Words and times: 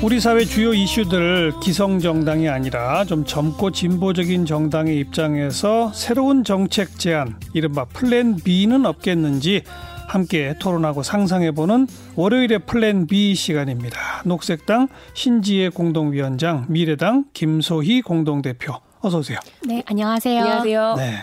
우리 0.00 0.20
사회 0.20 0.44
주요 0.44 0.72
이슈들 0.72 1.54
기성 1.60 1.98
정당이 1.98 2.48
아니라 2.48 3.04
좀 3.04 3.24
젊고 3.24 3.72
진보적인 3.72 4.46
정당의 4.46 4.96
입장에서 5.00 5.92
새로운 5.92 6.44
정책 6.44 7.00
제안, 7.00 7.38
이른바 7.52 7.84
플랜 7.84 8.36
B는 8.36 8.86
없겠는지 8.86 9.62
함께 10.06 10.54
토론하고 10.60 11.02
상상해보는 11.02 11.88
월요일의 12.14 12.60
플랜 12.60 13.08
B 13.08 13.34
시간입니다. 13.34 14.22
녹색당 14.24 14.86
신지혜 15.14 15.70
공동위원장, 15.70 16.66
미래당 16.68 17.24
김소희 17.32 18.00
공동대표. 18.00 18.74
어서 19.00 19.18
오세요. 19.18 19.38
네, 19.66 19.82
안녕하세요. 19.86 20.40
안녕하세요. 20.40 20.94
네. 20.96 21.14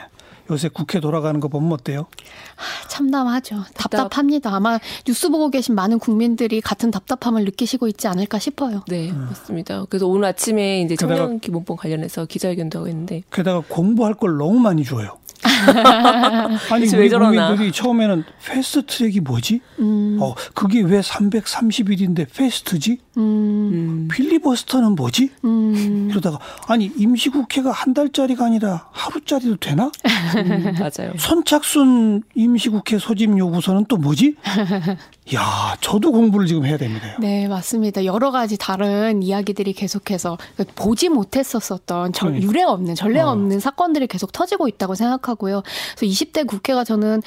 요새 0.50 0.70
국회 0.70 1.00
돌아가는 1.00 1.40
거 1.40 1.48
보면 1.48 1.72
어때요? 1.74 2.06
참담하죠. 2.88 3.64
답답합니다. 3.74 4.56
아마 4.56 4.80
뉴스 5.06 5.30
보고 5.30 5.50
계신 5.50 5.76
많은 5.76 6.00
국민들이 6.00 6.62
같은 6.62 6.92
답답함을 6.92 7.46
느끼시고 7.46 7.88
있지 7.88 8.08
않을까 8.08 8.40
싶어요. 8.40 8.84
네, 8.88 9.12
맞습니다. 9.12 9.86
그래서 9.90 10.08
오늘 10.08 10.26
아침에 10.26 10.82
이제 10.82 10.96
청년 10.96 11.40
기본법 11.40 11.80
관련해서 11.80 12.26
기자회견도 12.26 12.80
하고 12.80 12.88
했는데 12.88 13.24
게다가 13.32 13.64
공부할 13.68 14.14
걸 14.14 14.38
너무 14.38 14.60
많이 14.60 14.84
줘요. 14.84 15.18
아니 16.72 16.86
대체 16.86 16.98
우리 16.98 17.04
왜 17.04 17.10
저러나. 17.10 17.48
국민들이 17.48 17.72
처음에는 17.72 18.24
패스트 18.44 18.86
트랙이 18.86 19.20
뭐지? 19.22 19.62
음, 19.80 20.18
어 20.22 20.34
그게 20.54 20.82
왜 20.82 21.00
330일인데 21.02 22.28
fast지? 22.34 23.00
음, 23.18 23.22
음, 23.22 24.08
필리버스터는 24.12 24.96
뭐지? 24.96 25.30
음. 25.46 26.08
이러다가 26.12 26.40
아니 26.68 26.92
임시국회가 26.98 27.72
한 27.72 27.94
달짜리가 27.94 28.46
아니라 28.46 28.88
하루짜리도 28.92 29.58
되나? 29.58 29.92
음, 30.36 30.76
맞아요. 30.80 31.14
선착순 31.18 32.24
임시국회 32.36 32.98
소집 33.00 33.38
요구서는 33.38 33.86
또 33.88 33.98
뭐지? 33.98 34.36
야 35.34 35.76
저도 35.82 36.12
공부를 36.12 36.46
지금 36.46 36.66
해야 36.66 36.78
됩니다. 36.78 37.18
네, 37.20 37.48
맞습니다. 37.48 38.06
여러 38.06 38.30
가지 38.30 38.58
다른 38.58 39.24
이야기들이 39.24 39.74
계속해서 39.74 40.38
보지 40.76 41.10
못했었었던 41.10 42.14
절, 42.14 42.30
그러니까. 42.30 42.48
유례 42.48 42.62
없는, 42.62 42.94
전례 42.94 43.22
어. 43.22 43.30
없는 43.30 43.60
사건들이 43.60 44.06
계속 44.06 44.32
터지고 44.32 44.68
있다고 44.68 44.94
생각하고요. 44.94 45.64
그래서 45.98 46.06
20대 46.26 46.46
국회가 46.46 46.84
저는 46.84 47.24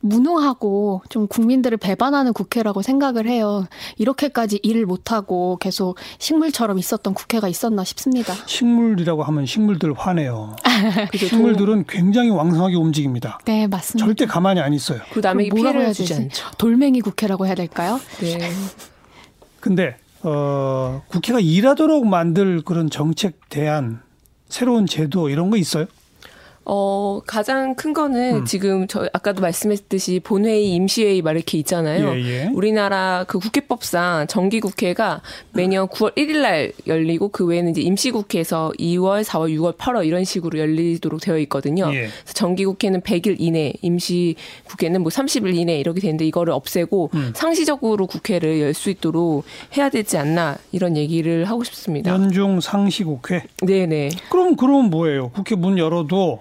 무능하고 0.00 1.02
좀 1.10 1.26
국민들을 1.26 1.76
배반하는 1.76 2.32
국회라고 2.32 2.80
생각을 2.80 3.28
해요. 3.28 3.66
이렇게까지 3.98 4.60
일을 4.62 4.86
못하고 4.86 5.58
계속 5.60 5.98
식물처럼 6.18 6.78
있었던 6.78 7.12
국회가 7.12 7.48
있었나 7.48 7.84
싶습니다. 7.84 8.34
식물이라고 8.46 9.24
하면 9.24 9.44
식물들 9.44 9.92
화내요. 9.92 10.56
그죠. 11.10 11.26
식물들은 11.26 11.84
굉장히 11.88 12.30
왕성하게 12.30 12.76
움직입니다. 12.76 13.38
네, 13.44 13.66
맞습니다. 13.66 14.06
절대 14.06 14.26
가만히 14.26 14.60
안 14.60 14.72
있어요. 14.72 15.00
그 15.12 15.20
남에게 15.20 15.50
피해를 15.54 15.92
주지 15.92 16.08
되지? 16.08 16.22
않죠. 16.22 16.50
돌멩이 16.58 17.00
국회라고 17.00 17.46
해야 17.46 17.54
될까요? 17.54 18.00
네. 18.20 18.38
근데 19.60 19.96
어 20.22 21.02
국회가 21.08 21.40
일하도록 21.40 22.06
만들 22.06 22.62
그런 22.62 22.90
정책 22.90 23.48
대안 23.48 24.00
새로운 24.48 24.86
제도 24.86 25.28
이런 25.28 25.50
거 25.50 25.56
있어요? 25.56 25.86
어, 26.64 27.20
가장 27.26 27.74
큰 27.74 27.92
거는 27.92 28.36
음. 28.36 28.44
지금 28.44 28.86
저 28.86 29.08
아까도 29.12 29.40
말씀했듯이 29.40 30.20
본회의, 30.20 30.72
임시회의 30.74 31.22
막 31.22 31.32
이렇게 31.32 31.56
있잖아요. 31.58 32.14
예, 32.14 32.20
예. 32.20 32.50
우리나라 32.52 33.24
그 33.26 33.38
국회법상 33.38 34.26
정기국회가 34.26 35.22
매년 35.52 35.88
9월 35.88 36.14
1일 36.16 36.42
날 36.42 36.72
열리고 36.86 37.28
그 37.28 37.46
외에는 37.46 37.70
이제 37.70 37.80
임시국회에서 37.80 38.72
2월, 38.78 39.24
4월, 39.24 39.56
6월, 39.56 39.76
8월 39.76 40.06
이런 40.06 40.24
식으로 40.24 40.58
열리도록 40.58 41.20
되어 41.20 41.38
있거든요. 41.38 41.86
예. 41.94 42.08
그래서 42.08 42.32
정기국회는 42.34 43.00
100일 43.00 43.36
이내, 43.38 43.72
임시국회는 43.82 45.00
뭐 45.02 45.10
30일 45.10 45.54
이내 45.56 45.78
이렇게 45.78 46.00
되는데 46.00 46.26
이거를 46.26 46.52
없애고 46.52 47.10
음. 47.14 47.32
상시적으로 47.34 48.06
국회를 48.06 48.60
열 48.60 48.72
수 48.72 48.90
있도록 48.90 49.44
해야 49.76 49.88
되지 49.90 50.18
않나 50.18 50.56
이런 50.72 50.96
얘기를 50.96 51.44
하고 51.44 51.62
싶습니다. 51.62 52.10
연중 52.10 52.60
상시국회. 52.60 53.44
네네. 53.62 54.10
그럼 54.30 54.56
그럼 54.56 54.90
뭐예요? 54.90 55.28
국회 55.30 55.54
문 55.54 55.78
열어도 55.78 56.40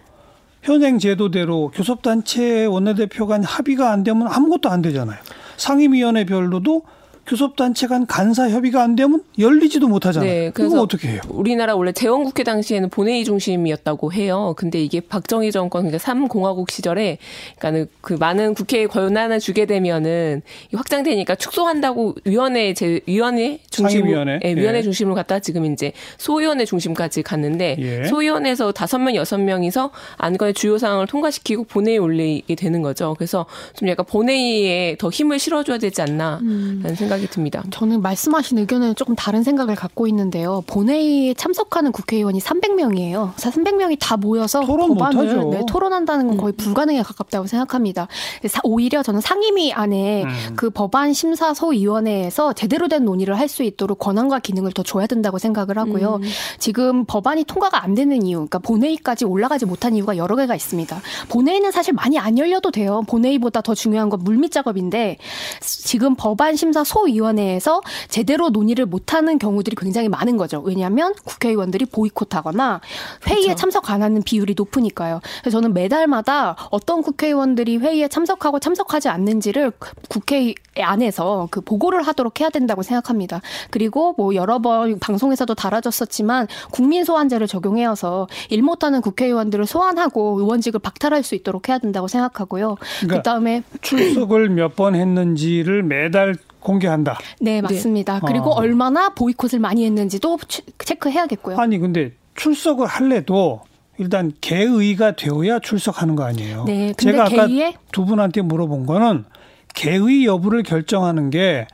현행 0.61 0.99
제도대로 0.99 1.71
교섭단체 1.73 2.65
원내대표 2.65 3.27
간 3.27 3.43
합의가 3.43 3.91
안 3.91 4.03
되면 4.03 4.27
아무것도 4.27 4.69
안 4.69 4.81
되잖아요. 4.81 5.17
상임위원회 5.57 6.25
별로도 6.25 6.83
교섭단체 7.31 7.87
간 7.87 8.05
간사 8.05 8.49
협의가 8.49 8.83
안 8.83 8.97
되면 8.97 9.23
열리지도 9.39 9.87
못하잖아요. 9.87 10.29
네, 10.29 10.45
그거 10.49 10.67
그래서 10.67 10.81
어떻게 10.81 11.07
해요? 11.07 11.21
우리나라 11.29 11.75
원래 11.75 11.93
재원국회 11.93 12.43
당시에는 12.43 12.89
본회의 12.89 13.23
중심이었다고 13.23 14.11
해요. 14.11 14.53
근데 14.57 14.83
이게 14.83 14.99
박정희 14.99 15.53
정권 15.53 15.83
그러니까 15.83 16.03
3공화국 16.03 16.69
시절에 16.69 17.19
그러니까는 17.57 17.87
그 18.01 18.15
많은 18.15 18.53
국회의 18.53 18.85
권한을 18.89 19.39
주게 19.39 19.65
되면은 19.65 20.41
이 20.73 20.75
확장되니까 20.75 21.35
축소한다고 21.35 22.15
위원회 22.25 22.73
제 22.73 22.99
위원회 23.05 23.59
중심으로 23.69 24.09
상임위원회? 24.09 24.39
예, 24.43 24.53
위원회 24.53 24.79
예. 24.79 24.83
중심으로 24.83 25.15
갔다 25.15 25.39
지금 25.39 25.63
이제 25.71 25.93
소위원회 26.17 26.65
중심까지 26.65 27.23
갔는데 27.23 27.77
예. 27.79 28.03
소위원회에서 28.07 28.73
다섯 28.73 28.99
명 28.99 29.15
여섯 29.15 29.37
명이서 29.37 29.91
안건의 30.17 30.53
주요 30.53 30.77
사항을 30.77 31.07
통과시키고 31.07 31.63
본회의에 31.63 31.97
올리게 31.97 32.55
되는 32.55 32.81
거죠. 32.81 33.15
그래서 33.17 33.45
좀 33.73 33.87
약간 33.87 34.05
본회의에 34.05 34.97
더 34.99 35.09
힘을 35.09 35.39
실어줘야 35.39 35.77
되지 35.77 36.01
않나라는 36.01 36.95
생각이 36.97 37.20
듭니다. 37.27 37.63
저는 37.71 38.01
말씀하신 38.01 38.57
의견은 38.59 38.95
조금 38.95 39.15
다른 39.15 39.43
생각을 39.43 39.75
갖고 39.75 40.07
있는데요. 40.07 40.63
본회의에 40.67 41.33
참석하는 41.35 41.91
국회의원이 41.91 42.39
300명이에요. 42.39 43.33
300명이 43.35 43.97
다 43.99 44.17
모여서 44.17 44.61
토론 44.65 44.95
법안을. 44.95 45.49
네, 45.51 45.61
토론한다는 45.67 46.27
건 46.27 46.37
거의 46.37 46.53
불가능에 46.53 47.01
가깝다고 47.03 47.47
생각합니다. 47.47 48.07
사- 48.47 48.61
오히려 48.63 49.03
저는 49.03 49.21
상임위 49.21 49.73
안에 49.73 50.23
음. 50.23 50.29
그 50.55 50.69
법안 50.69 51.13
심사소위원회에서 51.13 52.53
제대로 52.53 52.87
된 52.87 53.05
논의를 53.05 53.37
할 53.37 53.51
수 53.51 53.63
있도록 53.63 53.99
권한과 53.99 54.39
기능을 54.39 54.71
더 54.71 54.81
줘야 54.81 55.07
된다고 55.07 55.37
생각을 55.37 55.77
하고요. 55.77 56.19
음. 56.21 56.29
지금 56.57 57.03
법안이 57.03 57.43
통과가 57.43 57.83
안 57.83 57.95
되는 57.95 58.25
이유, 58.25 58.37
그러니까 58.37 58.59
본회의까지 58.59 59.25
올라가지 59.25 59.65
못한 59.65 59.93
이유가 59.93 60.15
여러 60.15 60.37
개가 60.37 60.55
있습니다. 60.55 61.01
본회의는 61.27 61.71
사실 61.73 61.91
많이 61.93 62.17
안 62.17 62.37
열려도 62.37 62.71
돼요. 62.71 63.01
본회의보다 63.07 63.59
더 63.61 63.73
중요한 63.75 64.07
건 64.09 64.21
물밑 64.23 64.53
작업인데 64.53 65.17
지금 65.59 66.15
법안 66.15 66.55
심사 66.55 66.85
소위 66.85 67.10
원회에서 67.19 67.81
제대로 68.07 68.49
논의를 68.49 68.85
못하는 68.85 69.37
경우들이 69.37 69.75
굉장히 69.75 70.09
많은 70.09 70.37
거죠. 70.37 70.61
왜냐하면 70.61 71.13
국회의원들이 71.25 71.85
보이콧하거나 71.85 72.81
회의에 73.27 73.41
그렇죠. 73.43 73.55
참석 73.55 73.89
안 73.91 74.01
하는 74.01 74.23
비율이 74.23 74.55
높으니까요. 74.57 75.21
그래서 75.41 75.57
저는 75.57 75.73
매달마다 75.73 76.55
어떤 76.71 77.01
국회의원들이 77.01 77.77
회의에 77.77 78.07
참석하고 78.07 78.59
참석하지 78.59 79.09
않는지를 79.09 79.71
국회 80.09 80.53
안에서 80.79 81.47
그 81.51 81.61
보고를 81.61 82.01
하도록 82.03 82.39
해야 82.39 82.49
된다고 82.49 82.81
생각합니다. 82.81 83.41
그리고 83.69 84.13
뭐 84.17 84.33
여러 84.35 84.59
번 84.59 84.97
방송에서도 84.99 85.53
달아졌었지만 85.53 86.47
국민 86.71 87.03
소환제를 87.03 87.47
적용해서 87.47 88.27
일 88.49 88.61
못하는 88.63 89.01
국회의원들을 89.01 89.65
소환하고 89.65 90.39
의원직을 90.39 90.79
박탈할 90.79 91.23
수 91.23 91.35
있도록 91.35 91.69
해야 91.69 91.77
된다고 91.77 92.07
생각하고요. 92.07 92.77
그러니까 93.01 93.17
그다음에 93.17 93.63
출석을 93.81 94.49
몇 94.49 94.71
번 94.71 94.95
했는지를 94.95 95.83
매달 95.83 96.35
공개한다. 96.61 97.17
네 97.41 97.61
맞습니다. 97.61 98.19
그리고 98.21 98.51
어. 98.51 98.55
얼마나 98.55 99.09
보이콧을 99.09 99.59
많이 99.59 99.85
했는지도 99.85 100.37
치- 100.47 100.61
체크해야겠고요. 100.79 101.57
아니 101.57 101.77
근데 101.77 102.13
출석을 102.35 102.87
할래도 102.87 103.61
일단 103.97 104.31
개의가 104.41 105.15
되어야 105.15 105.59
출석하는 105.59 106.15
거 106.15 106.23
아니에요. 106.23 106.63
네, 106.65 106.93
근데 106.97 107.11
제가 107.11 107.23
아까 107.25 107.45
개의에 107.47 107.73
두 107.91 108.05
분한테 108.05 108.41
물어본 108.41 108.85
거는 108.85 109.25
개의 109.73 110.25
여부를 110.25 110.63
결정하는 110.63 111.29
게 111.29 111.67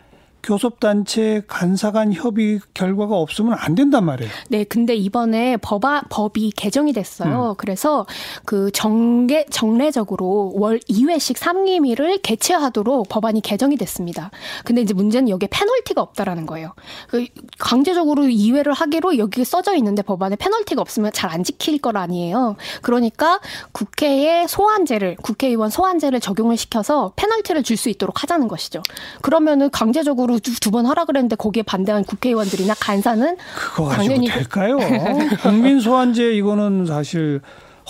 교섭단체 0.48 1.44
간사 1.48 1.92
간 1.92 2.14
협의 2.14 2.60
결과가 2.74 3.18
없으면 3.18 3.54
안 3.58 3.76
된단 3.76 4.06
말이에요. 4.06 4.32
네, 4.48 4.64
근데 4.64 4.96
이번에 4.96 5.58
법아, 5.58 6.04
법이 6.10 6.52
개정이 6.56 6.94
됐어요. 6.94 7.56
그래서 7.58 8.06
그 8.46 8.72
정계, 8.72 9.46
정례적으로 9.50 10.54
월 10.56 10.80
2회씩 10.90 11.38
상임위를 11.38 12.20
개최하도록 12.20 13.10
법안이 13.10 13.42
개정이 13.42 13.76
됐습니다. 13.76 14.32
근데 14.64 14.82
이제 14.82 14.94
문제는 14.94 15.28
여기에 15.28 15.50
페널티가 15.52 16.02
없다라는 16.02 16.46
거예요. 16.46 16.74
그 17.10 17.26
강제적으로 17.60 18.24
2회를 18.24 18.74
하기로 18.74 19.18
여기에 19.18 19.44
써져 19.44 19.76
있는데 19.76 20.02
법안에 20.02 20.38
페널티가 20.38 20.82
없으면 20.82 21.12
잘 21.14 21.28
안 21.28 21.44
지킬 21.44 21.78
걸 21.80 21.98
아니에요. 21.98 22.56
그러니까 22.82 23.42
국회에 23.74 24.48
소환제를, 24.48 25.18
국회의원 25.22 25.70
소환제를 25.70 26.22
적용을 26.22 26.56
시켜서 26.56 27.12
페널티를 27.18 27.64
줄 27.64 27.78
수 27.78 27.90
있도록 27.90 28.24
하자는 28.24 28.48
것이죠. 28.48 28.82
그러면은 29.22 29.70
강제적으로 29.70 30.37
두 30.40 30.72
번 30.72 30.86
하라 30.86 31.06
그랬는데 31.06 31.36
거기에 31.38 31.64
반대한 31.64 32.04
국회의원들이나 32.04 32.74
간사는 32.80 33.38
그거 33.56 33.90
당연히 33.90 34.28
될까요? 34.28 34.78
국민 35.42 35.80
소환제 35.80 36.34
이거는 36.34 36.86
사실 36.86 37.42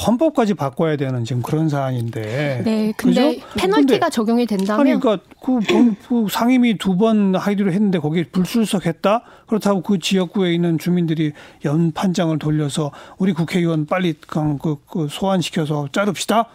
헌법까지 0.05 0.53
바꿔야 0.53 0.95
되는 0.95 1.25
지금 1.25 1.41
그런 1.41 1.69
사안인데. 1.69 2.61
네, 2.63 2.93
근데 2.95 3.39
그죠? 3.39 3.45
페널티가 3.55 3.99
근데 3.99 4.09
적용이 4.11 4.41
아니 4.41 4.45
된다면 4.47 4.99
그러니까 4.99 5.17
그, 5.41 5.59
본, 5.61 5.95
그 6.07 6.27
상임위 6.29 6.77
두 6.77 6.95
번 6.97 7.33
하기로 7.35 7.71
했는데 7.71 7.97
거기에 7.97 8.25
불출석했다. 8.31 9.23
그렇다고 9.47 9.81
그 9.81 9.97
지역구에 9.97 10.53
있는 10.53 10.77
주민들이 10.77 11.31
연판장을 11.65 12.37
돌려서 12.37 12.91
우리 13.17 13.33
국회의원 13.33 13.87
빨리 13.87 14.13
그냥 14.13 14.59
그, 14.59 14.75
그 14.87 15.07
소환시켜서 15.09 15.89
자릅시다. 15.91 16.45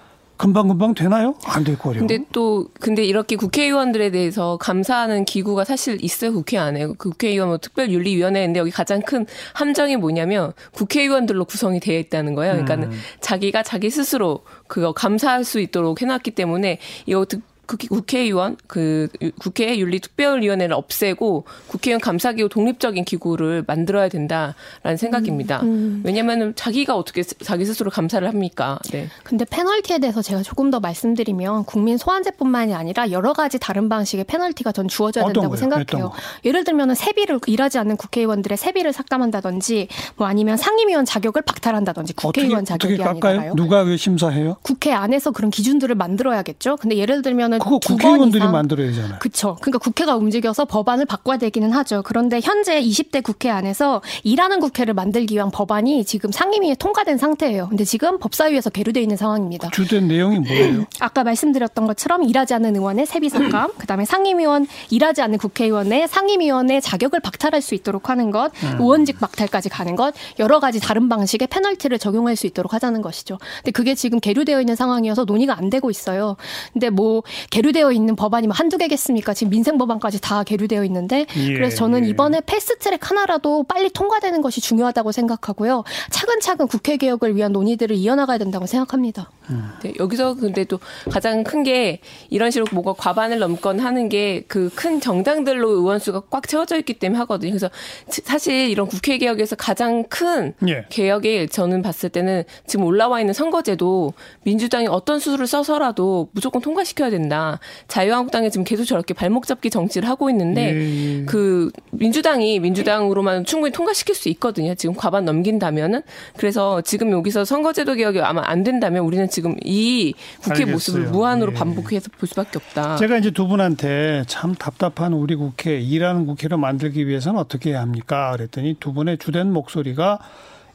금방금방 0.42 0.94
되나요? 0.94 1.36
안 1.44 1.62
될 1.62 1.78
거요. 1.78 2.00
근데 2.00 2.18
또 2.32 2.68
근데 2.80 3.04
이렇게 3.04 3.36
국회의원들에 3.36 4.10
대해서 4.10 4.56
감사하는 4.56 5.24
기구가 5.24 5.64
사실 5.64 6.02
있어요 6.04 6.32
국회 6.32 6.58
안에 6.58 6.86
그 6.98 7.10
국회의원 7.10 7.48
뭐 7.48 7.58
특별윤리위원회인데 7.58 8.58
여기 8.58 8.72
가장 8.72 9.00
큰 9.02 9.24
함정이 9.54 9.96
뭐냐면 9.96 10.52
국회의원들로 10.72 11.44
구성이 11.44 11.78
되어 11.78 11.96
있다는 11.98 12.34
거예요. 12.34 12.54
그러니까 12.54 12.74
는 12.74 12.90
음. 12.90 12.98
자기가 13.20 13.62
자기 13.62 13.88
스스로 13.88 14.40
그거 14.66 14.92
감사할 14.92 15.44
수 15.44 15.60
있도록 15.60 16.02
해놨기 16.02 16.32
때문에 16.32 16.78
이거 17.06 17.24
국회의원 17.66 18.56
그 18.66 19.08
국회 19.38 19.78
윤리 19.78 20.00
특별위원회를 20.00 20.74
없애고 20.74 21.44
국회의원 21.68 22.00
감사기구 22.00 22.48
독립적인 22.48 23.04
기구를 23.04 23.64
만들어야 23.66 24.08
된다라는 24.08 24.96
생각입니다. 24.98 25.60
음, 25.60 25.66
음. 25.66 26.02
왜냐하면 26.04 26.54
자기가 26.56 26.96
어떻게 26.96 27.22
자기 27.22 27.64
스스로 27.64 27.90
감사를 27.90 28.26
합니까? 28.26 28.78
네. 28.90 29.08
근데 29.22 29.44
페널티에 29.44 29.98
대해서 29.98 30.22
제가 30.22 30.42
조금 30.42 30.70
더 30.70 30.80
말씀드리면 30.80 31.64
국민 31.64 31.96
소환제뿐만이 31.96 32.74
아니라 32.74 33.10
여러 33.10 33.32
가지 33.32 33.58
다른 33.58 33.88
방식의 33.88 34.24
페널티가 34.24 34.72
전 34.72 34.88
주어져야 34.88 35.24
된다고 35.26 35.48
거예요? 35.48 35.56
생각해요. 35.56 36.12
예를 36.44 36.64
들면 36.64 36.94
세비를 36.94 37.40
일하지 37.46 37.78
않는 37.78 37.96
국회의원들의 37.96 38.58
세비를 38.58 38.92
삭감한다든지 38.92 39.88
뭐 40.16 40.26
아니면 40.26 40.56
상임위원 40.56 41.04
자격을 41.04 41.42
박탈한다든지 41.42 42.14
국회의원 42.14 42.62
어떻게, 42.62 42.88
자격이 42.88 43.02
어떻게 43.02 43.28
아니라요. 43.28 43.54
누가 43.54 43.84
그 43.84 43.96
심사해요? 43.96 44.56
국회 44.62 44.92
안에서 44.92 45.30
그런 45.30 45.50
기준들을 45.50 45.94
만들어야겠죠. 45.94 46.76
근데 46.76 46.96
예를 46.96 47.22
들면 47.22 47.51
은 47.52 47.58
그거 47.58 47.78
국회의원들이 47.78 48.44
만들어야 48.44 48.88
되잖아요. 48.88 49.18
그렇죠. 49.18 49.56
그러니까 49.60 49.78
국회가 49.78 50.16
움직여서 50.16 50.64
법안을 50.64 51.06
바꿔야 51.06 51.36
되기는 51.36 51.72
하죠. 51.72 52.02
그런데 52.04 52.40
현재 52.42 52.80
20대 52.80 53.22
국회 53.22 53.50
안에서 53.50 54.02
일하는 54.22 54.60
국회를 54.60 54.94
만들기 54.94 55.34
위한 55.34 55.50
법안이 55.50 56.04
지금 56.04 56.32
상임위에 56.32 56.76
통과된 56.76 57.18
상태예요. 57.18 57.68
근데 57.68 57.84
지금 57.84 58.18
법사위에서 58.18 58.70
계류돼 58.70 59.00
있는 59.00 59.16
상황입니다. 59.16 59.70
주된 59.70 60.08
내용이 60.08 60.38
뭐예요? 60.40 60.84
아까 61.00 61.24
말씀드렸던 61.24 61.86
것처럼 61.86 62.22
일하지 62.24 62.54
않는 62.54 62.76
의원의 62.76 63.06
세비 63.06 63.28
삭감, 63.28 63.72
그다음에 63.78 64.04
상임위원 64.04 64.66
일하지 64.90 65.22
않는 65.22 65.38
국회의원의 65.38 66.08
상임위원의 66.08 66.80
자격을 66.80 67.20
박탈할 67.20 67.62
수 67.62 67.74
있도록 67.74 68.10
하는 68.10 68.30
것, 68.30 68.52
음. 68.62 68.76
의원직 68.80 69.20
박탈까지 69.20 69.68
가는 69.68 69.96
것, 69.96 70.14
여러 70.38 70.60
가지 70.60 70.80
다른 70.80 71.08
방식의 71.08 71.48
페널티를 71.48 71.98
적용할 71.98 72.36
수 72.36 72.46
있도록 72.46 72.74
하자는 72.74 73.02
것이죠. 73.02 73.38
근데 73.58 73.70
그게 73.70 73.94
지금 73.94 74.20
계류되어 74.20 74.60
있는 74.60 74.76
상황이어서 74.76 75.24
논의가 75.24 75.56
안 75.56 75.70
되고 75.70 75.90
있어요. 75.90 76.36
근데 76.72 76.90
뭐 76.90 77.22
계류되어 77.50 77.92
있는 77.92 78.16
법안이 78.16 78.46
뭐 78.46 78.54
한두 78.54 78.78
개겠습니까? 78.78 79.34
지금 79.34 79.50
민생 79.50 79.78
법안까지 79.78 80.20
다 80.20 80.44
계류되어 80.44 80.84
있는데 80.84 81.26
예, 81.36 81.54
그래서 81.54 81.76
저는 81.76 82.04
예. 82.04 82.08
이번에 82.10 82.40
패스트트랙 82.44 83.10
하나라도 83.10 83.64
빨리 83.64 83.90
통과되는 83.90 84.40
것이 84.42 84.60
중요하다고 84.60 85.12
생각하고요. 85.12 85.84
차근차근 86.10 86.68
국회 86.68 86.96
개혁을 86.96 87.36
위한 87.36 87.52
논의들을 87.52 87.96
이어나가야 87.96 88.38
된다고 88.38 88.66
생각합니다. 88.66 89.30
음. 89.50 89.70
네, 89.82 89.92
여기서 89.98 90.34
근데 90.34 90.64
또 90.64 90.78
가장 91.10 91.42
큰 91.44 91.62
게 91.62 92.00
이런 92.28 92.50
식으로 92.50 92.66
뭐가 92.72 92.92
과반을 92.94 93.38
넘건 93.38 93.78
하는 93.78 94.08
게 94.08 94.42
그 94.48 94.68
큰 94.74 95.00
정당들로 95.00 95.70
의원 95.70 95.98
수가 95.98 96.22
꽉 96.30 96.48
채워져 96.48 96.76
있기 96.78 96.94
때문에 96.94 97.18
하거든요. 97.20 97.52
그래서 97.52 97.70
사실 98.08 98.68
이런 98.70 98.86
국회 98.88 99.16
개혁에서 99.18 99.54
가장 99.56 100.02
큰 100.08 100.54
예. 100.66 100.86
개혁이 100.88 101.48
저는 101.48 101.82
봤을 101.82 102.08
때는 102.08 102.42
지금 102.66 102.84
올라와 102.84 103.20
있는 103.20 103.32
선거제도 103.34 104.12
민주당이 104.44 104.86
어떤 104.88 105.18
수를 105.20 105.46
써서라도 105.46 106.28
무조건 106.32 106.60
통과시켜야 106.62 107.10
된다. 107.10 107.60
자유한국당이 107.88 108.50
지금 108.50 108.64
계속 108.64 108.84
저렇게 108.84 109.14
발목 109.14 109.46
잡기 109.46 109.70
정치를 109.70 110.08
하고 110.08 110.28
있는데 110.30 110.74
예, 110.74 111.20
예. 111.20 111.24
그 111.26 111.70
민주당이 111.90 112.58
민주당으로만 112.60 113.44
충분히 113.44 113.72
통과시킬 113.72 114.14
수 114.14 114.28
있거든요. 114.30 114.74
지금 114.74 114.94
과반 114.96 115.24
넘긴다면은 115.24 116.02
그래서 116.36 116.80
지금 116.80 117.10
여기서 117.12 117.44
선거제도 117.44 117.94
개혁이 117.94 118.20
아마 118.20 118.42
안 118.44 118.64
된다면 118.64 119.04
우리는 119.04 119.28
지금 119.28 119.41
이 119.64 120.14
국회 120.40 120.50
알겠어요. 120.62 120.72
모습을 120.72 121.02
무한으로 121.10 121.52
예. 121.52 121.54
반복해서 121.56 122.08
볼 122.18 122.28
수밖에 122.28 122.58
없다. 122.58 122.96
제가 122.96 123.18
이제 123.18 123.30
두 123.30 123.46
분한테 123.46 124.24
참 124.26 124.54
답답한 124.54 125.12
우리 125.12 125.34
국회 125.34 125.78
일하는 125.80 126.26
국회를 126.26 126.56
만들기 126.58 127.06
위해서는 127.06 127.38
어떻게 127.40 127.70
해야 127.70 127.80
합니까? 127.80 128.32
그랬더니 128.32 128.76
두 128.80 128.92
분의 128.92 129.18
주된 129.18 129.52
목소리가 129.52 130.18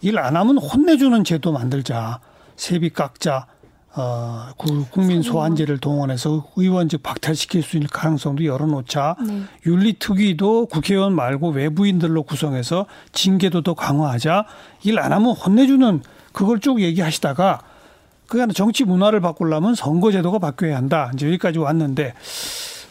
일 0.02 0.18
안 0.20 0.36
하면 0.36 0.58
혼내주는 0.58 1.24
제도 1.24 1.52
만들자. 1.52 2.20
세비 2.56 2.90
깎자. 2.92 3.48
어, 4.00 4.50
그 4.60 4.86
국민 4.92 5.24
소환제를 5.24 5.80
동원해서 5.80 6.46
의원직 6.56 7.02
박탈시킬 7.02 7.64
수 7.64 7.78
있는 7.78 7.88
가능성도 7.92 8.46
열어놓자. 8.46 9.16
네. 9.26 9.42
윤리특위도 9.66 10.68
국회의원 10.68 11.14
말고 11.14 11.50
외부인들로 11.50 12.22
구성해서 12.24 12.86
징계도 13.14 13.64
더 13.64 13.74
강화하자. 13.74 14.46
일 14.84 15.00
안 15.00 15.14
하면 15.14 15.32
혼내주는 15.32 16.04
그걸 16.32 16.60
쭉 16.60 16.80
얘기하시다가 16.82 17.62
그게 18.28 18.46
정치 18.54 18.84
문화를 18.84 19.22
바꾸려면 19.22 19.76
선거제도가 19.76 20.40
바뀌어야 20.40 20.76
한다. 20.76 21.12
이제 21.14 21.28
여기까지 21.28 21.60
왔는데 21.60 22.14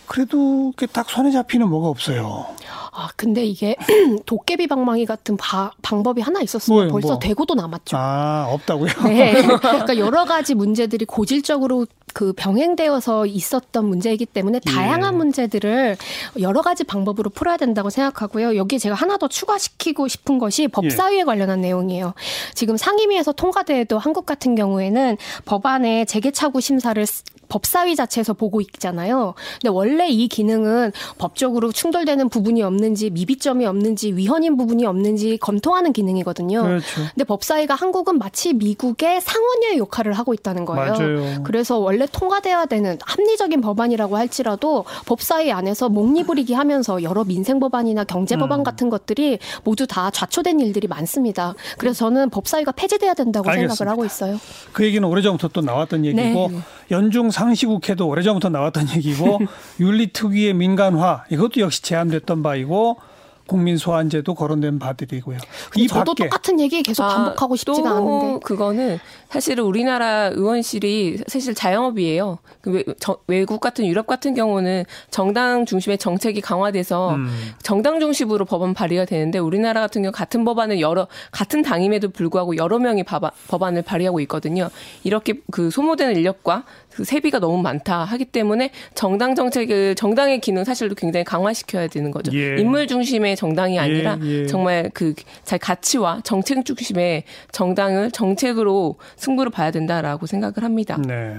그래도 0.06 0.72
딱 0.92 1.10
손에 1.10 1.30
잡히는 1.30 1.68
뭐가 1.68 1.88
없어요. 1.88 2.46
아, 2.92 3.08
근데 3.16 3.44
이게 3.44 3.76
도깨비 4.24 4.68
방망이 4.68 5.04
같은 5.04 5.36
바, 5.36 5.70
방법이 5.82 6.22
하나 6.22 6.40
있었으면 6.40 6.88
벌써 6.88 7.08
뭐. 7.08 7.18
되고도 7.18 7.54
남았죠. 7.54 7.96
아, 7.96 8.46
없다고요? 8.50 8.90
네. 9.04 9.34
그러니까 9.42 9.98
여러 9.98 10.24
가지 10.24 10.54
문제들이 10.54 11.04
고질적으로 11.04 11.86
그 12.16 12.32
병행되어서 12.32 13.26
있었던 13.26 13.84
문제이기 13.84 14.24
때문에 14.24 14.60
예. 14.66 14.70
다양한 14.72 15.12
예. 15.12 15.16
문제들을 15.18 15.98
여러 16.40 16.62
가지 16.62 16.82
방법으로 16.82 17.28
풀어야 17.28 17.58
된다고 17.58 17.90
생각하고요. 17.90 18.56
여기 18.56 18.78
제가 18.78 18.94
하나 18.94 19.18
더 19.18 19.28
추가시키고 19.28 20.08
싶은 20.08 20.38
것이 20.38 20.66
법사위에 20.66 21.18
예. 21.18 21.24
관련한 21.24 21.60
내용이에요. 21.60 22.14
지금 22.54 22.78
상임위에서 22.78 23.32
통과돼도 23.32 23.98
한국 23.98 24.24
같은 24.24 24.54
경우에는 24.54 25.18
법안의 25.44 26.06
재개차구 26.06 26.62
심사를 26.62 27.04
법사위 27.48 27.96
자체에서 27.96 28.32
보고 28.32 28.60
있잖아요. 28.60 29.34
근데 29.60 29.68
원래 29.68 30.08
이 30.08 30.28
기능은 30.28 30.92
법적으로 31.18 31.72
충돌되는 31.72 32.28
부분이 32.28 32.62
없는지 32.62 33.10
미비점이 33.10 33.66
없는지 33.66 34.12
위헌인 34.12 34.56
부분이 34.56 34.84
없는지 34.84 35.38
검토하는 35.38 35.92
기능이거든요. 35.92 36.62
그렇죠. 36.62 36.84
근데 37.14 37.24
법사위가 37.24 37.74
한국은 37.74 38.18
마치 38.18 38.52
미국의 38.52 39.20
상원의 39.20 39.78
역할을 39.78 40.12
하고 40.12 40.34
있다는 40.34 40.64
거예요. 40.64 40.92
맞아요. 40.92 41.42
그래서 41.44 41.78
원래 41.78 42.06
통과돼야 42.10 42.66
되는 42.66 42.98
합리적인 43.04 43.60
법안이라고 43.60 44.16
할지라도 44.16 44.84
법사위 45.06 45.52
안에서 45.52 45.88
목리부리기 45.88 46.54
하면서 46.54 47.02
여러 47.02 47.24
민생 47.24 47.60
법안이나 47.60 48.04
경제 48.04 48.36
법안 48.36 48.60
음. 48.60 48.64
같은 48.64 48.90
것들이 48.90 49.38
모두 49.64 49.86
다 49.86 50.10
좌초된 50.10 50.60
일들이 50.60 50.86
많습니다. 50.86 51.54
그래서 51.78 52.06
저는 52.06 52.30
법사위가 52.30 52.72
폐지돼야 52.72 53.14
된다고 53.14 53.48
알겠습니다. 53.48 53.74
생각을 53.74 53.92
하고 53.92 54.04
있어요. 54.04 54.40
그 54.72 54.84
얘기는 54.84 55.06
오래전부터 55.06 55.48
또 55.48 55.60
나왔던 55.60 56.04
얘기고 56.04 56.48
네. 56.50 56.58
연중 56.90 57.30
상시국회도 57.36 58.08
오래전부터 58.08 58.48
나왔던 58.48 58.88
얘기고 58.96 59.40
윤리특위의 59.78 60.54
민간화 60.54 61.24
이것도 61.30 61.60
역시 61.60 61.82
제안됐던 61.82 62.42
바이고 62.42 62.98
국민 63.46 63.76
소환제도 63.76 64.34
거론된 64.34 64.78
바들이고요. 64.78 65.38
이 65.76 65.86
저도 65.86 66.14
밖에. 66.14 66.24
똑같은 66.24 66.60
얘기 66.60 66.82
계속 66.82 67.04
아, 67.04 67.08
반복하고 67.08 67.54
아, 67.54 67.56
싶지가 67.56 67.90
않은데 67.90 68.40
그거는 68.44 68.98
사실은 69.28 69.64
우리나라 69.64 70.28
의원실이 70.28 71.18
사실 71.26 71.54
자영업이에요. 71.54 72.38
그 72.60 72.70
외, 72.72 72.84
저, 72.98 73.18
외국 73.26 73.60
같은 73.60 73.86
유럽 73.86 74.06
같은 74.06 74.34
경우는 74.34 74.84
정당 75.10 75.66
중심의 75.66 75.98
정책이 75.98 76.40
강화돼서 76.40 77.14
음. 77.14 77.28
정당 77.62 78.00
중심으로 78.00 78.44
법안 78.44 78.74
발의가 78.74 79.04
되는데 79.04 79.38
우리나라 79.38 79.80
같은 79.80 80.02
경우 80.02 80.12
같은 80.12 80.44
법안을 80.44 80.80
여러 80.80 81.06
같은 81.30 81.62
당임에도 81.62 82.10
불구하고 82.10 82.56
여러 82.56 82.78
명이 82.78 83.04
법안을 83.48 83.82
발의하고 83.82 84.20
있거든요. 84.20 84.68
이렇게 85.04 85.34
그 85.50 85.70
소모되는 85.70 86.16
인력과 86.16 86.64
그 86.90 87.04
세비가 87.04 87.38
너무 87.40 87.60
많다 87.62 88.04
하기 88.04 88.24
때문에 88.24 88.70
정당 88.94 89.34
정책을 89.34 89.94
정당의 89.96 90.40
기능 90.40 90.64
사실도 90.64 90.94
굉장히 90.94 91.24
강화시켜야 91.24 91.88
되는 91.88 92.10
거죠. 92.10 92.32
예. 92.34 92.56
인물 92.58 92.86
중심의 92.86 93.35
정당이 93.36 93.78
아니라 93.78 94.18
예, 94.22 94.42
예. 94.42 94.46
정말 94.46 94.90
그 94.92 95.14
잘 95.44 95.58
가치와 95.58 96.20
정책 96.24 96.64
중심의 96.64 97.24
정당을 97.52 98.10
정책으로 98.10 98.96
승부를 99.16 99.50
봐야 99.50 99.70
된다라고 99.70 100.26
생각을 100.26 100.62
합니다. 100.62 100.98
네. 101.06 101.36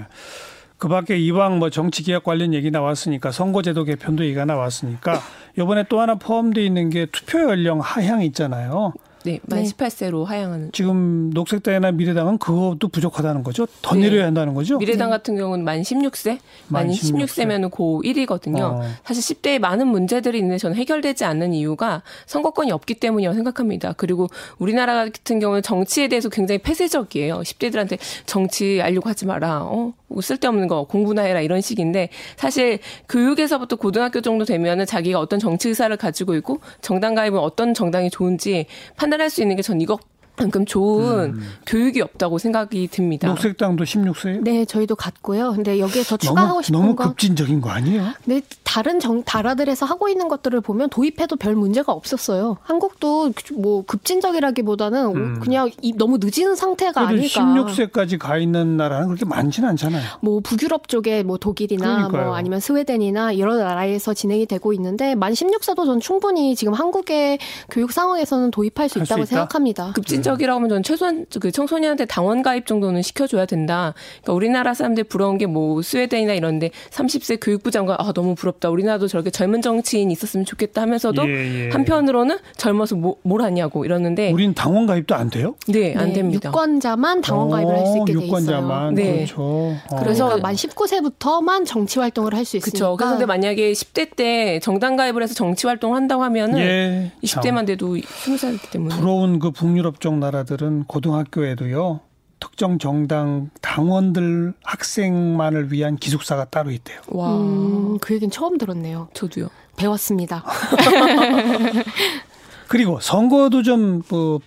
그 0.78 0.88
밖에 0.88 1.16
이왕 1.18 1.58
뭐 1.58 1.70
정치 1.70 2.02
개혁 2.04 2.24
관련 2.24 2.54
얘기 2.54 2.70
나왔으니까 2.70 3.32
선거제도 3.32 3.84
개편도 3.84 4.24
얘기가 4.24 4.44
나왔으니까 4.44 5.20
이번에 5.58 5.84
또 5.88 6.00
하나 6.00 6.14
포함되어 6.14 6.62
있는 6.62 6.88
게 6.88 7.06
투표 7.06 7.40
연령 7.40 7.80
하향 7.80 8.22
있잖아요. 8.22 8.92
네, 9.28 9.40
만 9.42 9.62
네. 9.62 9.68
18세로 9.68 10.24
하향하는. 10.24 10.70
지금 10.72 11.28
녹색당이나 11.34 11.92
미래당은 11.92 12.38
그것도 12.38 12.88
부족하다는 12.88 13.42
거죠? 13.42 13.66
더 13.82 13.94
네. 13.94 14.02
내려야 14.02 14.24
한다는 14.24 14.54
거죠? 14.54 14.78
미래당 14.78 15.10
네. 15.10 15.16
같은 15.16 15.36
경우는 15.36 15.66
만 15.66 15.82
16세, 15.82 16.38
만 16.68 16.88
16세면 16.88 17.70
고1이거든요. 17.70 18.60
어. 18.60 18.82
사실 19.04 19.36
10대에 19.36 19.58
많은 19.58 19.86
문제들이 19.86 20.38
있는데 20.38 20.56
저는 20.56 20.76
해결되지 20.76 21.26
않는 21.26 21.52
이유가 21.52 22.02
선거권이 22.24 22.72
없기 22.72 22.94
때문이라고 22.94 23.34
생각합니다. 23.34 23.92
그리고 23.98 24.28
우리나라 24.58 25.04
같은 25.04 25.40
경우는 25.40 25.62
정치에 25.62 26.08
대해서 26.08 26.30
굉장히 26.30 26.58
폐쇄적이에요. 26.58 27.40
10대들한테 27.40 27.98
정치 28.24 28.80
알려고 28.80 29.10
하지 29.10 29.26
마라. 29.26 29.64
어? 29.64 29.92
뭐 30.08 30.22
쓸데없는 30.22 30.68
거 30.68 30.84
공부나 30.84 31.22
해라 31.22 31.40
이런 31.42 31.60
식인데 31.60 32.08
사실 32.36 32.78
교육에서부터 33.08 33.76
고등학교 33.76 34.22
정도 34.22 34.46
되면은 34.46 34.86
자기가 34.86 35.20
어떤 35.20 35.38
정치 35.38 35.68
의사를 35.68 35.94
가지고 35.96 36.34
있고 36.36 36.60
정당 36.80 37.14
가입은 37.14 37.38
어떤 37.38 37.74
정당이 37.74 38.10
좋은지 38.10 38.66
판단 38.96 39.17
할 39.20 39.30
수 39.30 39.42
있는 39.42 39.56
게 39.56 39.62
전 39.62 39.80
이거 39.80 39.98
만큼 40.38 40.64
좋은 40.64 41.34
음. 41.34 41.42
교육이 41.66 42.00
없다고 42.00 42.38
생각이 42.38 42.88
듭니다. 42.88 43.28
녹색당도 43.28 43.84
16세요? 43.84 44.42
네, 44.42 44.64
저희도 44.64 44.96
같고요. 44.96 45.52
근데 45.52 45.78
여기에 45.78 46.02
더 46.04 46.16
추가하고 46.16 46.48
너무, 46.48 46.62
싶은 46.62 46.80
너무 46.80 46.96
건 46.96 47.08
급진적인 47.08 47.60
거 47.60 47.70
아니에요? 47.70 48.12
네, 48.24 48.42
다른 48.64 49.00
정, 49.00 49.22
나라들에서 49.26 49.86
하고 49.86 50.08
있는 50.08 50.28
것들을 50.28 50.60
보면 50.60 50.90
도입해도 50.90 51.36
별 51.36 51.54
문제가 51.54 51.92
없었어요. 51.92 52.58
한국도 52.62 53.32
뭐 53.54 53.84
급진적이라기보다는 53.86 55.16
음. 55.16 55.40
그냥 55.40 55.70
이, 55.80 55.92
너무 55.94 56.18
늦은 56.20 56.54
상태가 56.54 57.08
아닐까. 57.08 57.40
16세까지 57.40 58.18
가 58.18 58.38
있는 58.38 58.76
나라는 58.76 59.08
그렇게 59.08 59.24
많지는 59.24 59.68
않잖아요. 59.70 60.02
뭐 60.20 60.40
북유럽 60.40 60.88
쪽에 60.88 61.22
뭐 61.22 61.38
독일이나 61.38 61.86
뭐 61.86 61.96
그러니까요. 61.96 62.26
뭐 62.26 62.36
아니면 62.36 62.60
스웨덴이나 62.60 63.38
여러 63.38 63.56
나라에서 63.56 64.14
진행이 64.14 64.46
되고 64.46 64.72
있는데 64.72 65.14
만 65.14 65.32
16세도 65.32 65.86
전 65.86 66.00
충분히 66.00 66.54
지금 66.54 66.74
한국의 66.74 67.38
교육 67.70 67.92
상황에서는 67.92 68.50
도입할 68.50 68.88
수 68.88 68.98
있다고 68.98 69.24
수 69.24 69.30
생각합니다. 69.30 69.92
급진적 69.94 70.27
적이라고 70.32 70.56
하면 70.58 70.68
저는 70.68 70.82
최소한 70.82 71.26
그 71.40 71.50
청소년한테 71.50 72.04
당원 72.04 72.42
가입 72.42 72.66
정도는 72.66 73.02
시켜줘야 73.02 73.44
된다. 73.46 73.94
그러니까 74.22 74.32
우리나라 74.34 74.74
사람들 74.74 75.04
부러운 75.04 75.36
게 75.36 75.48
뭐 75.48 75.80
스웨덴이나 75.82 76.34
이런데 76.34 76.70
30세 76.90 77.38
교육부 77.40 77.70
장관 77.70 77.96
아 77.98 78.12
너무 78.12 78.34
부럽다. 78.34 78.68
우리나라도 78.68 79.08
저렇게 79.08 79.30
젊은 79.30 79.62
정치인 79.62 80.10
있었으면 80.10 80.44
좋겠다 80.44 80.82
하면서도 80.82 81.26
예, 81.28 81.66
예. 81.66 81.70
한편으로는 81.70 82.36
젊어서 82.56 82.96
뭐, 82.96 83.16
뭘 83.22 83.40
하냐고 83.42 83.84
이러는데 83.86 84.30
우린 84.32 84.52
당원 84.54 84.86
가입도 84.86 85.14
안 85.14 85.30
돼요? 85.30 85.54
네, 85.68 85.94
안 85.96 86.08
네, 86.08 86.12
됩니다. 86.14 86.50
유권자만 86.50 87.22
당원 87.22 87.48
가입을 87.50 87.78
할 87.78 87.86
수 87.86 87.98
있게 87.98 88.12
돼 88.12 88.26
있어요. 88.26 88.90
네. 88.92 89.14
그렇죠. 89.24 89.42
어. 89.42 89.96
그래서 89.98 90.24
그러니까 90.26 90.46
만 90.46 90.54
19세부터만 90.54 91.66
정치 91.66 91.98
활동을 91.98 92.34
할 92.34 92.44
수 92.44 92.56
있으니까. 92.56 92.78
그렇죠. 92.78 92.96
그런데 92.96 93.26
만약에 93.26 93.72
10대 93.72 94.16
때 94.16 94.60
정당 94.62 94.96
가입을 94.96 95.22
해서 95.22 95.34
정치 95.34 95.66
활동을 95.66 95.96
한다고 95.96 96.22
하면은 96.24 96.58
예, 96.58 97.12
20대만 97.24 97.66
돼도 97.66 97.96
20살이기 97.96 98.70
때문에 98.70 98.94
부러운 98.96 99.38
그 99.38 99.50
북유럽 99.50 100.00
쪽 100.18 100.20
나라들은 100.20 100.84
고등학교에도요. 100.84 102.00
특정 102.40 102.78
정당 102.78 103.50
당원들 103.62 104.54
학생만을 104.64 105.72
위한 105.72 105.96
기숙사가 105.96 106.44
따로 106.46 106.70
있대요. 106.70 107.00
와, 107.08 107.36
음, 107.36 107.98
그 108.00 108.14
얘기는 108.14 108.30
처음 108.30 108.58
들었네요. 108.58 109.08
저도요. 109.14 109.48
배웠습니다. 109.76 110.44
그리고 112.68 113.00
선거도 113.00 113.62
좀 113.62 114.02
뭐 114.10 114.40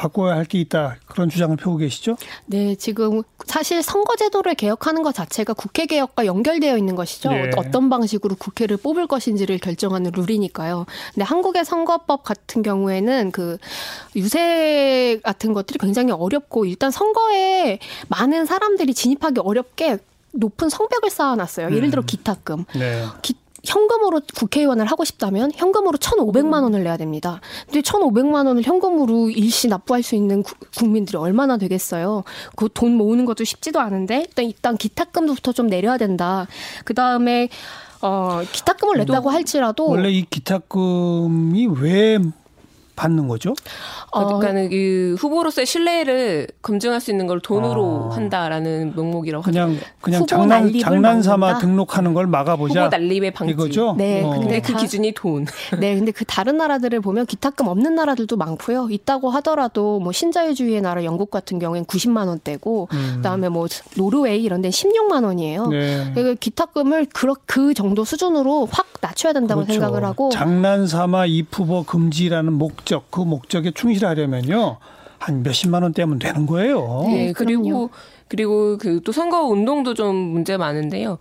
바꿔야 0.00 0.34
할 0.36 0.46
게 0.46 0.58
있다 0.58 0.96
그런 1.06 1.28
주장을 1.28 1.54
펴고 1.56 1.76
계시죠? 1.76 2.16
네, 2.46 2.74
지금 2.74 3.22
사실 3.44 3.82
선거제도를 3.82 4.54
개혁하는 4.54 5.02
것 5.02 5.14
자체가 5.14 5.52
국회 5.52 5.84
개혁과 5.84 6.24
연결되어 6.24 6.78
있는 6.78 6.96
것이죠. 6.96 7.30
네. 7.30 7.50
어떤 7.56 7.90
방식으로 7.90 8.34
국회를 8.36 8.78
뽑을 8.78 9.06
것인지를 9.06 9.58
결정하는 9.58 10.10
룰이니까요. 10.14 10.86
근데 11.14 11.24
한국의 11.24 11.66
선거법 11.66 12.24
같은 12.24 12.62
경우에는 12.62 13.30
그 13.30 13.58
유세 14.16 15.20
같은 15.22 15.52
것들이 15.52 15.78
굉장히 15.78 16.12
어렵고 16.12 16.64
일단 16.64 16.90
선거에 16.90 17.78
많은 18.08 18.46
사람들이 18.46 18.94
진입하기 18.94 19.40
어렵게 19.40 19.98
높은 20.32 20.68
성벽을 20.68 21.10
쌓아놨어요. 21.10 21.74
예를 21.74 21.90
들어 21.90 22.02
음. 22.02 22.06
기타금. 22.06 22.64
네. 22.76 23.04
기, 23.20 23.34
현금으로 23.64 24.20
국회의원을 24.36 24.86
하고 24.86 25.04
싶다면 25.04 25.52
현금으로 25.54 25.98
1,500만 25.98 26.62
원을 26.62 26.82
내야 26.84 26.96
됩니다. 26.96 27.40
근데 27.66 27.80
1,500만 27.80 28.46
원을 28.46 28.62
현금으로 28.62 29.30
일시 29.30 29.68
납부할 29.68 30.02
수 30.02 30.14
있는 30.14 30.42
구, 30.42 30.54
국민들이 30.76 31.16
얼마나 31.18 31.56
되겠어요. 31.56 32.24
그 32.56 32.68
돈 32.72 32.94
모으는 32.96 33.24
것도 33.26 33.44
쉽지도 33.44 33.80
않은데 33.80 34.20
일단 34.20 34.44
일단 34.46 34.76
기타금부터 34.76 35.52
좀 35.52 35.66
내려야 35.66 35.98
된다. 35.98 36.46
그다음에 36.84 37.48
어, 38.00 38.40
기타금을 38.50 38.96
냈다고 38.98 39.28
할지라도 39.30 39.88
원래 39.88 40.10
이 40.10 40.24
기타금이 40.24 41.66
왜 41.80 42.18
받는 43.00 43.28
거죠? 43.28 43.54
어, 44.10 44.26
그러니까는 44.26 44.68
그 44.68 45.16
후보로서의 45.18 45.64
신뢰를 45.64 46.48
검증할 46.60 47.00
수 47.00 47.10
있는 47.10 47.26
걸 47.26 47.40
돈으로 47.40 48.10
아. 48.10 48.14
한다라는 48.14 48.92
명목이라고 48.94 49.42
그냥 49.42 49.70
하죠. 49.70 49.80
그냥 50.02 50.26
장난 50.26 50.78
장난 50.78 51.22
삼아 51.22 51.58
등록하는 51.58 52.12
걸 52.12 52.26
막아보자. 52.26 52.84
후보 52.84 52.96
난립의 52.96 53.30
방지. 53.32 53.52
이거죠? 53.52 53.94
네. 53.96 54.22
어. 54.22 54.30
근데 54.30 54.60
그 54.60 54.74
기준이 54.74 55.12
돈. 55.12 55.46
네. 55.80 55.94
근데 55.94 56.12
그 56.12 56.26
다른 56.26 56.58
나라들을 56.58 57.00
보면 57.00 57.24
기타금 57.24 57.68
없는 57.68 57.94
나라들도 57.94 58.36
많고요. 58.36 58.88
있다고 58.90 59.30
하더라도 59.30 59.98
뭐 60.00 60.12
신자유주의의 60.12 60.82
나라 60.82 61.02
영국 61.04 61.30
같은 61.30 61.58
경우엔 61.58 61.86
90만 61.86 62.28
원대고 62.28 62.88
음. 62.92 63.12
그다음에 63.16 63.48
뭐 63.48 63.66
노르웨이 63.96 64.42
이런 64.42 64.60
데는 64.60 64.72
16만 64.72 65.24
원이에요. 65.24 65.66
네. 65.68 66.12
그 66.14 66.34
기타금을 66.34 67.06
그, 67.14 67.32
그 67.46 67.72
정도 67.72 68.04
수준으로 68.04 68.68
확 68.70 68.86
낮춰야 69.00 69.32
된다고 69.32 69.62
그렇죠. 69.62 69.72
생각을 69.72 70.04
하고 70.04 70.28
장난 70.30 70.86
삼아 70.86 71.26
입후보 71.26 71.84
금지라는 71.84 72.52
목적 72.52 72.89
목적 72.90 73.10
그 73.10 73.20
목적에 73.20 73.70
충실하려면요 73.70 74.78
한 75.18 75.42
몇십만 75.42 75.82
원 75.82 75.92
떼면 75.92 76.18
되는 76.18 76.46
거예요. 76.46 77.04
네, 77.06 77.32
그리고 77.32 77.90
그리고 78.26 78.78
그 78.78 79.00
또 79.04 79.12
선거 79.12 79.42
운동도 79.42 79.94
좀 79.94 80.16
문제 80.16 80.56
많은데요. 80.56 81.18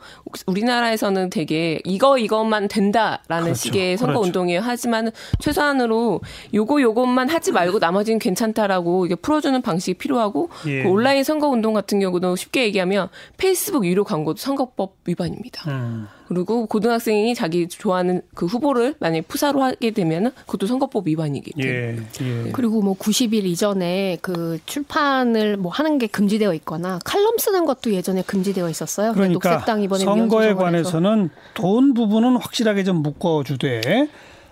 우리나라에서는 0.48 1.30
되게 1.30 1.82
이거 1.84 2.18
이것만 2.18 2.70
된다라는 2.70 3.44
그렇죠. 3.44 3.56
식의 3.56 3.98
선거 3.98 4.14
그렇죠. 4.14 4.28
운동이에요. 4.28 4.62
하지만 4.64 5.12
최소한으로 5.40 6.22
요거 6.54 6.82
요것만 6.82 7.30
하지 7.30 7.52
말고 7.52 7.80
나머지는 7.80 8.20
괜찮다라고 8.20 9.06
이게 9.06 9.16
풀어주는 9.16 9.62
방식이 9.62 9.98
필요하고 9.98 10.50
예. 10.68 10.84
그 10.84 10.90
온라인 10.90 11.24
선거 11.24 11.48
운동 11.50 11.74
같은 11.74 12.00
경우도 12.00 12.36
쉽게 12.36 12.64
얘기하면 12.66 13.10
페이스북 13.38 13.86
유료 13.86 14.04
광고도 14.04 14.38
선거법 14.38 14.96
위반입니다. 15.06 15.70
음. 15.70 16.08
그리고 16.30 16.68
고등학생이 16.68 17.34
자기 17.34 17.68
좋아하는 17.68 18.22
그 18.36 18.46
후보를 18.46 18.94
만약에 19.00 19.22
푸사로 19.22 19.64
하게 19.64 19.90
되면 19.90 20.32
그것도 20.46 20.68
선거법 20.68 21.08
위반이기 21.08 21.54
때문에. 21.54 21.76
예, 21.76 21.98
예. 22.22 22.52
그리고 22.52 22.84
뭐 22.84 22.96
90일 22.96 23.46
이전에 23.46 24.20
그 24.22 24.60
출판을 24.68 25.58
뭐 25.58 25.72
하는 25.72 25.98
게 25.98 26.06
금지되어 26.06 26.54
있거나 26.54 27.00
칼럼 27.04 27.40
쓰는 27.40 27.66
것도 27.66 27.92
예전에 27.94 28.22
금지되어 28.22 28.70
있었어요. 28.70 29.14
그러니까 29.14 29.50
녹색당 29.50 29.82
이번에 29.82 30.06
선거에 30.06 30.54
관해서는 30.54 31.32
돈 31.56 31.96
부분은 31.96 32.36
확실하게 32.38 32.84
좀 32.84 32.98
묶어 32.98 33.44
주되 33.44 34.08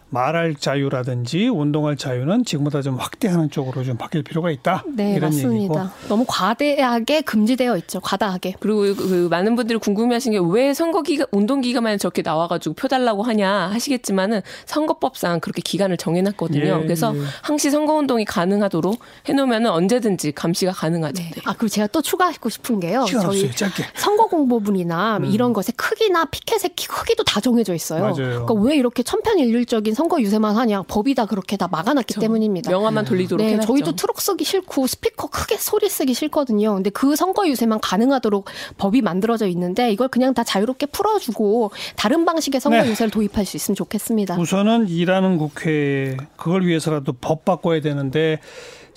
말할 0.09 0.55
자유라든지 0.55 1.47
운동할 1.49 1.97
자유는 1.97 2.45
지금보다 2.45 2.81
좀 2.81 2.95
확대하는 2.95 3.49
쪽으로 3.51 3.83
좀 3.83 3.97
바뀔 3.97 4.23
필요가 4.23 4.49
있다. 4.51 4.83
네, 4.87 5.11
이런 5.15 5.29
맞습니다. 5.31 5.55
얘기고. 5.83 6.07
너무 6.07 6.25
과대하게 6.27 7.21
금지되어 7.21 7.77
있죠. 7.77 7.99
과다하게. 7.99 8.55
그리고 8.59 8.79
그, 8.79 8.95
그 8.95 9.27
많은 9.29 9.55
분들이 9.55 9.77
궁금해하신 9.77 10.31
게 10.31 10.37
왜 10.39 10.73
선거 10.73 11.01
기간 11.01 11.27
운동 11.31 11.61
기간만 11.61 11.97
저렇게 11.97 12.21
나와가지고 12.21 12.75
표 12.75 12.87
달라고 12.87 13.23
하냐 13.23 13.69
하시겠지만은 13.73 14.41
선거법상 14.65 15.39
그렇게 15.39 15.61
기간을 15.61 15.97
정해놨거든요. 15.97 16.79
예, 16.79 16.83
그래서 16.83 17.13
예. 17.15 17.19
항시 17.41 17.69
선거 17.71 17.93
운동이 17.95 18.23
가능하도록 18.25 18.99
해놓으면은 19.25 19.69
언제든지 19.71 20.31
감시가 20.33 20.71
가능하죠. 20.71 21.21
네. 21.21 21.31
아 21.45 21.53
그리고 21.53 21.69
제가 21.69 21.87
또 21.87 22.01
추가하고 22.01 22.49
싶은 22.49 22.79
게요. 22.79 23.05
저희 23.09 23.25
없어요, 23.43 23.51
짧게. 23.51 23.83
선거 23.95 24.27
공보분이나 24.27 25.17
음. 25.17 25.25
이런 25.25 25.53
것의 25.53 25.73
크기나 25.75 26.25
피켓의 26.25 26.71
크기도 26.87 27.23
다 27.23 27.41
정해져 27.41 27.73
있어요. 27.73 28.01
맞아요. 28.01 28.15
그러니까 28.15 28.53
왜 28.53 28.75
이렇게 28.75 29.03
천편일률적인 29.03 29.93
선거 29.97 30.21
유세만 30.21 30.55
하냐 30.55 30.83
법이 30.83 31.15
다 31.15 31.25
그렇게 31.25 31.57
다 31.57 31.67
막아놨기 31.71 32.13
그렇죠. 32.13 32.21
때문입니다. 32.21 32.69
명함만 32.69 33.03
돌리도록 33.03 33.43
네, 33.43 33.53
해놨죠. 33.53 33.65
저희도 33.67 33.95
트럭 33.95 34.21
쓰기 34.21 34.43
싫고 34.43 34.85
스피커 34.85 35.27
크게 35.29 35.57
소리 35.57 35.89
쓰기 35.89 36.13
싫거든요. 36.13 36.75
근데 36.75 36.91
그 36.91 37.15
선거 37.15 37.47
유세만 37.47 37.79
가능하도록 37.81 38.45
법이 38.77 39.01
만들어져 39.01 39.47
있는데 39.47 39.91
이걸 39.91 40.07
그냥 40.07 40.35
다 40.35 40.43
자유롭게 40.43 40.85
풀어주고 40.85 41.71
다른 41.95 42.25
방식의 42.25 42.61
선거 42.61 42.83
네. 42.83 42.89
유세를 42.91 43.09
도입할 43.09 43.43
수 43.45 43.57
있으면 43.57 43.75
좋겠습니다. 43.75 44.37
우선은 44.39 44.87
일하는 44.89 45.39
국회 45.39 46.15
그걸 46.35 46.65
위해서라도 46.67 47.13
법 47.13 47.43
바꿔야 47.43 47.81
되는데 47.81 48.39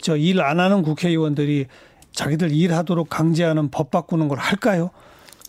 저 0.02 0.16
일 0.18 0.40
안 0.42 0.60
하는 0.60 0.82
국회의원들이 0.82 1.66
자기들 2.12 2.52
일하도록 2.52 3.08
강제하는 3.08 3.70
법 3.70 3.90
바꾸는 3.90 4.28
걸 4.28 4.38
할까요? 4.38 4.90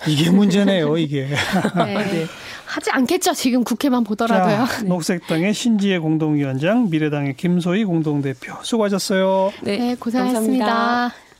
이게 0.08 0.30
문제네요, 0.30 0.98
이게. 0.98 1.28
네. 1.28 1.94
네. 2.12 2.26
하지 2.66 2.90
않겠죠. 2.92 3.34
지금 3.34 3.64
국회만 3.64 4.04
보더라도요. 4.06 4.66
자, 4.66 4.84
녹색당의 4.84 5.54
신지혜 5.54 6.00
공동위원장, 6.00 6.90
미래당의 6.90 7.36
김소희 7.36 7.84
공동대표 7.84 8.56
수고하셨어요. 8.62 9.52
네, 9.62 9.78
네 9.78 9.96
고생하셨습니다 10.00 10.66
감사합니다. 10.66 11.31